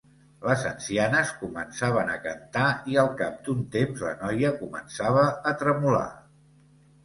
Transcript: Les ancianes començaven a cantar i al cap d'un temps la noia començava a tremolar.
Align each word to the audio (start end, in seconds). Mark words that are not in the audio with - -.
Les 0.45 0.61
ancianes 0.69 1.33
començaven 1.41 2.09
a 2.15 2.15
cantar 2.23 2.65
i 2.95 2.99
al 3.03 3.13
cap 3.21 3.37
d'un 3.51 3.61
temps 3.77 4.03
la 4.09 4.17
noia 4.25 4.55
començava 4.65 5.31
a 5.51 5.57
tremolar. 5.65 6.05